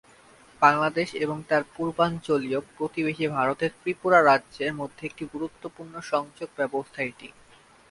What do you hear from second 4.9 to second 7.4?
একটি গুরুত্বপূর্ণ সংযোগ ব্যবস্থা এটি।